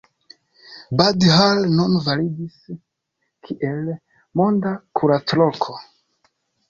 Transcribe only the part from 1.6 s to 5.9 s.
nun validis kiel „monda kuracloko“.